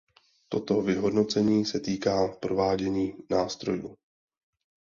Toto 0.49 0.81
vyhodnocení 0.81 1.65
se 1.65 1.79
týká 1.79 2.27
provádění 2.27 3.15
nástrojů. 3.29 3.95